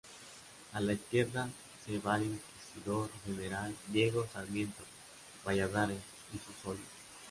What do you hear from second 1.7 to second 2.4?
se ve al